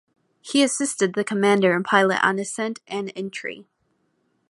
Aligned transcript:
He 0.41 0.63
assisted 0.63 1.13
the 1.13 1.23
commander 1.23 1.75
and 1.75 1.85
pilot 1.85 2.23
on 2.23 2.39
ascent 2.39 2.79
and 2.87 3.13
entry. 3.15 3.67